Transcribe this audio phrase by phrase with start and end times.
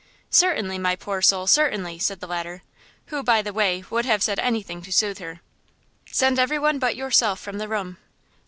[0.31, 2.63] "Certainly, my poor soul–certainly," said the latter,
[3.13, 5.41] who, by the way, would have said anything to soothe her.
[6.07, 7.97] "Send every one but yourself from the room."